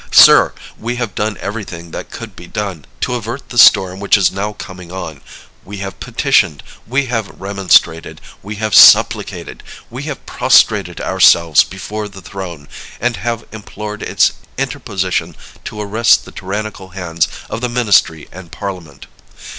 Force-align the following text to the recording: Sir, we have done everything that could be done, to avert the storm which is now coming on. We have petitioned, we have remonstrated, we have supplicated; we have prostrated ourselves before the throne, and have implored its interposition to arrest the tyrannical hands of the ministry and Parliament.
Sir, 0.09 0.51
we 0.79 0.95
have 0.95 1.13
done 1.13 1.37
everything 1.39 1.91
that 1.91 2.09
could 2.09 2.35
be 2.35 2.47
done, 2.47 2.85
to 3.01 3.13
avert 3.13 3.49
the 3.49 3.57
storm 3.59 3.99
which 3.99 4.17
is 4.17 4.31
now 4.31 4.51
coming 4.53 4.91
on. 4.91 5.21
We 5.63 5.77
have 5.77 5.99
petitioned, 5.99 6.63
we 6.87 7.05
have 7.05 7.39
remonstrated, 7.39 8.19
we 8.41 8.55
have 8.55 8.73
supplicated; 8.73 9.61
we 9.91 10.01
have 10.05 10.25
prostrated 10.25 10.99
ourselves 11.01 11.63
before 11.63 12.07
the 12.07 12.19
throne, 12.21 12.67
and 12.99 13.17
have 13.17 13.45
implored 13.51 14.01
its 14.01 14.31
interposition 14.57 15.35
to 15.65 15.79
arrest 15.79 16.25
the 16.25 16.31
tyrannical 16.31 16.89
hands 16.97 17.27
of 17.47 17.61
the 17.61 17.69
ministry 17.69 18.27
and 18.31 18.51
Parliament. 18.51 19.05